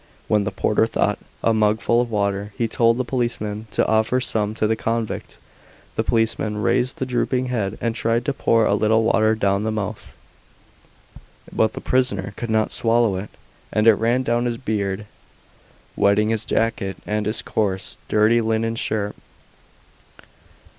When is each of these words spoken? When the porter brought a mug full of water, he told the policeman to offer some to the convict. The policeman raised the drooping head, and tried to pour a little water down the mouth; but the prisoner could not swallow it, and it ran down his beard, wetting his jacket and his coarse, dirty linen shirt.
When 0.27 0.45
the 0.45 0.51
porter 0.51 0.87
brought 0.87 1.19
a 1.43 1.53
mug 1.53 1.79
full 1.79 2.01
of 2.01 2.09
water, 2.09 2.53
he 2.57 2.67
told 2.67 2.97
the 2.97 3.03
policeman 3.05 3.67
to 3.69 3.85
offer 3.85 4.19
some 4.19 4.55
to 4.55 4.65
the 4.65 4.75
convict. 4.75 5.37
The 5.95 6.03
policeman 6.03 6.59
raised 6.63 6.97
the 6.97 7.05
drooping 7.05 7.49
head, 7.49 7.77
and 7.79 7.93
tried 7.93 8.25
to 8.25 8.33
pour 8.33 8.65
a 8.65 8.73
little 8.73 9.03
water 9.03 9.35
down 9.35 9.61
the 9.61 9.69
mouth; 9.71 10.15
but 11.53 11.73
the 11.73 11.81
prisoner 11.81 12.33
could 12.35 12.49
not 12.49 12.71
swallow 12.71 13.15
it, 13.15 13.29
and 13.71 13.85
it 13.85 13.93
ran 13.93 14.23
down 14.23 14.45
his 14.45 14.57
beard, 14.57 15.05
wetting 15.95 16.29
his 16.29 16.45
jacket 16.45 16.97
and 17.05 17.27
his 17.27 17.43
coarse, 17.43 17.97
dirty 18.07 18.41
linen 18.41 18.73
shirt. 18.75 19.15